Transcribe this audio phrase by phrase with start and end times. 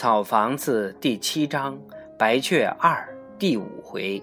[0.00, 1.78] 草房子第七章
[2.18, 3.06] 白雀二
[3.38, 4.22] 第五回。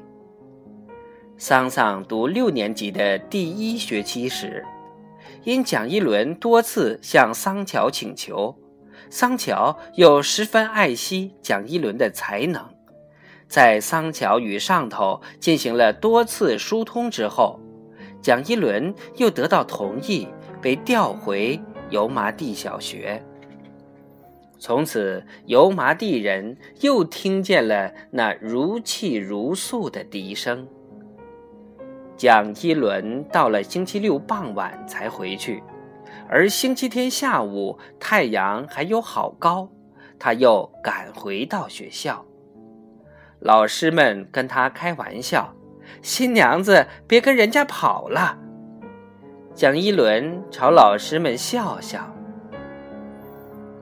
[1.38, 4.66] 桑桑读六年级的第一学期时，
[5.44, 8.58] 因蒋一伦多次向桑乔请求，
[9.12, 12.68] 桑乔又十分爱惜蒋一伦的才能，
[13.48, 17.60] 在桑乔与上头进行了多次疏通之后，
[18.20, 20.28] 蒋一伦又得到同意，
[20.60, 23.24] 被调回油麻地小学。
[24.60, 30.68] 从此，油麻地人又听见了那如泣如诉的笛声。
[32.16, 35.62] 蒋一伦到了星期六傍晚才回去，
[36.28, 39.70] 而星期天下午太阳还有好高，
[40.18, 42.26] 他又赶回到学校。
[43.40, 45.54] 老师们跟他开玩笑
[46.02, 48.40] ：“新娘子别跟人家跑了。”
[49.54, 52.17] 蒋一伦朝老师们笑笑。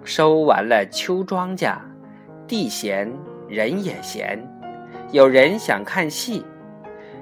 [0.06, 1.76] 收完了秋庄稼，
[2.48, 3.12] 地闲
[3.50, 4.40] 人也闲，
[5.12, 6.46] 有人想看戏，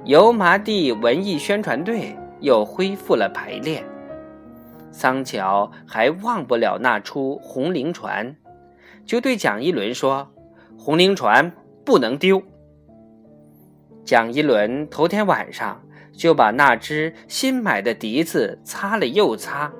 [0.04, 3.82] 油麻地文艺宣传队又恢复了排练。
[4.92, 8.28] 桑乔还忘不了那出《红菱船》，
[9.06, 10.30] 就对蒋一伦说
[10.78, 11.52] ：“红菱船
[11.86, 12.44] 不能丢。”
[14.04, 19.72] 蒋一伦头天晚上就把那只新买的笛子擦了又擦，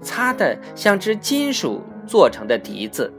[0.00, 1.82] 擦得像只金属。
[2.06, 3.12] 做成的笛子，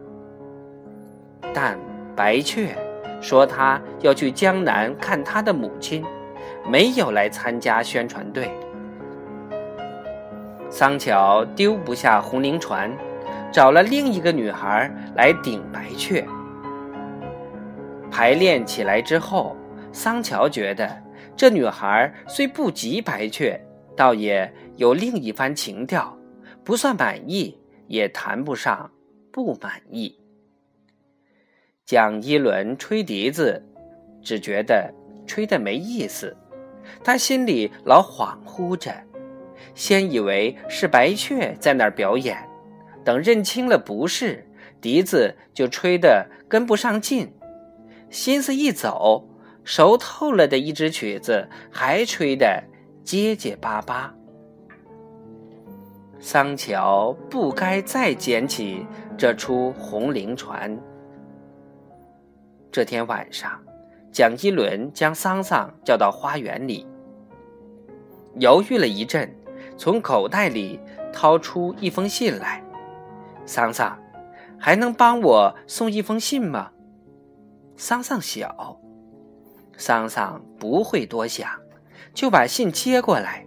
[1.53, 1.77] 但
[2.15, 2.75] 白雀
[3.21, 6.03] 说他要去江南看他的母亲，
[6.69, 8.51] 没有来参加宣传队。
[10.69, 12.91] 桑乔丢不下红菱船，
[13.51, 16.25] 找了另一个女孩来顶白雀。
[18.11, 19.55] 排练起来之后，
[19.91, 20.89] 桑乔觉得
[21.35, 23.59] 这女孩虽不及白雀，
[23.95, 26.17] 倒也有另一番情调，
[26.63, 27.57] 不算满意。
[27.87, 28.91] 也谈不上
[29.31, 30.19] 不满意。
[31.85, 33.61] 蒋一伦吹笛子，
[34.21, 34.93] 只觉得
[35.27, 36.35] 吹得没意思，
[37.03, 38.93] 他心里老恍惚着，
[39.75, 42.37] 先以为是白雀在那儿表演，
[43.03, 44.47] 等认清了不是，
[44.79, 47.33] 笛子就吹得跟不上劲，
[48.09, 49.27] 心思一走，
[49.65, 52.63] 熟透了的一支曲子还吹得
[53.03, 54.15] 结结巴巴。
[56.25, 60.79] 桑乔不该再捡起这出红菱船。
[62.71, 63.61] 这天晚上，
[64.09, 66.87] 蒋一伦将桑桑叫到花园里，
[68.39, 69.35] 犹豫了一阵，
[69.77, 70.79] 从口袋里
[71.11, 72.63] 掏出一封信来。
[73.45, 73.99] 桑桑，
[74.57, 76.71] 还能帮我送一封信吗？
[77.75, 78.79] 桑桑小，
[79.75, 81.49] 桑桑不会多想，
[82.13, 83.45] 就把信接过来。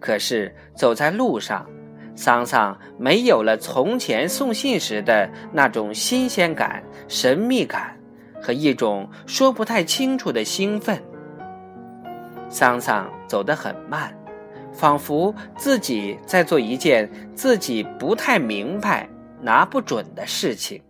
[0.00, 1.68] 可是走在路上。
[2.16, 7.94] 桑桑没有了从前送信时的那种新鲜感、神秘感
[8.40, 11.00] 和一种说不太清楚的兴奋。
[12.48, 14.16] 桑桑走得很慢，
[14.72, 19.06] 仿佛自己在做一件自己不太明白、
[19.42, 20.82] 拿不准的事情。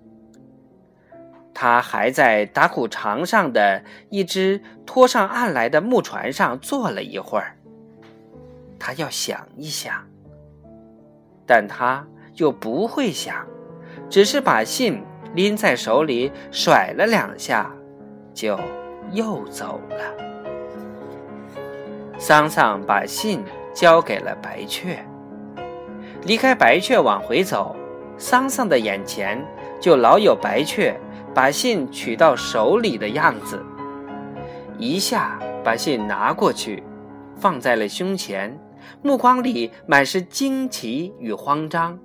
[1.53, 7.57] 他还在打谷场上的一只拖上岸来的木船上坐了一会儿，
[8.79, 10.07] 他要想一想。
[11.47, 13.47] 但他又不会想，
[14.11, 15.03] 只是把信
[15.35, 17.71] 拎在手里甩了两下，
[18.35, 18.59] 就
[19.13, 19.97] 又走了。
[22.19, 24.99] 桑桑把信交给了白雀，
[26.23, 27.77] 离开白雀往回走，
[28.19, 29.39] 桑桑的眼前
[29.81, 30.99] 就老有白雀
[31.35, 33.63] 把信取到手里的样子，
[34.79, 36.83] 一下把信拿过去，
[37.39, 38.59] 放在了胸前。
[39.03, 41.99] 目光里满是惊奇与慌张，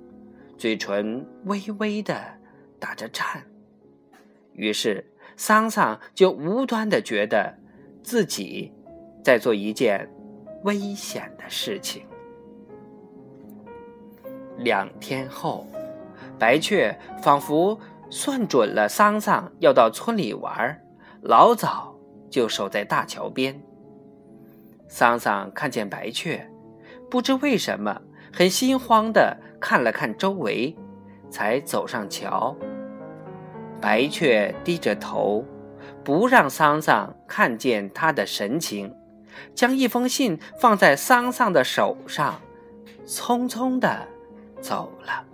[0.56, 2.22] 嘴唇微微的
[2.78, 3.42] 打着颤，
[4.52, 5.04] 于是
[5.36, 7.54] 桑桑就无端的觉得
[8.02, 8.72] 自己
[9.22, 10.08] 在做一件
[10.64, 12.04] 危险的事情。
[14.58, 15.66] 两天后，
[16.38, 17.78] 白雀仿佛
[18.10, 20.80] 算准了桑桑要到村里玩，
[21.22, 21.96] 老早
[22.30, 23.60] 就守在大桥边。
[24.88, 26.46] 桑桑看见白雀。
[27.12, 28.00] 不知为什么，
[28.32, 30.74] 很心慌的看了看周围，
[31.28, 32.56] 才走上桥。
[33.82, 35.44] 白雀低着头，
[36.02, 38.96] 不让桑桑看见他的神情，
[39.54, 42.40] 将一封信放在桑桑的手上，
[43.04, 44.08] 匆匆的
[44.62, 45.26] 走了。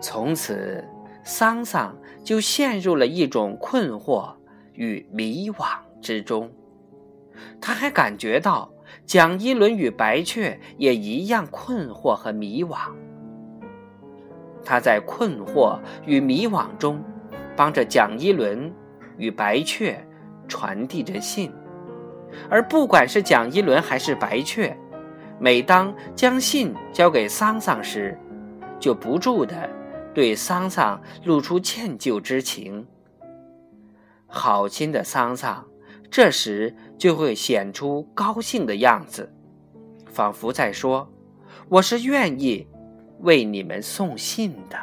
[0.00, 0.84] 从此，
[1.22, 4.34] 桑桑就陷入了一种困惑
[4.72, 5.68] 与迷惘
[6.02, 6.50] 之中。
[7.60, 8.73] 他还感觉到。
[9.06, 12.76] 蒋一伦与白雀也一样困惑和迷惘。
[14.64, 17.02] 他在困惑与迷惘中，
[17.54, 18.72] 帮着蒋一伦
[19.18, 20.02] 与白雀
[20.48, 21.52] 传递着信。
[22.48, 24.76] 而不管是蒋一伦还是白雀，
[25.38, 28.18] 每当将信交给桑桑时，
[28.80, 29.68] 就不住地
[30.12, 32.86] 对桑桑露出歉疚之情。
[34.26, 35.64] 好心的桑桑
[36.10, 39.32] 这时就会显出高兴的样子，
[40.06, 41.08] 仿佛在说
[41.68, 42.66] ：“我是愿意
[43.20, 44.78] 为你们送信的。”